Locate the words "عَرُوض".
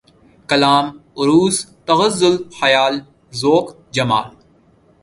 1.17-1.55